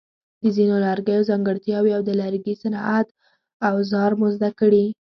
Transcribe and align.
د 0.41 0.43
ځینو 0.57 0.75
لرګیو 0.85 1.27
ځانګړتیاوې 1.29 1.91
او 1.97 2.01
د 2.05 2.11
لرګي 2.21 2.53
صنعت 2.61 3.07
اوزار 3.69 4.11
مو 4.19 4.27
زده 4.35 4.49
کړي. 4.59 4.85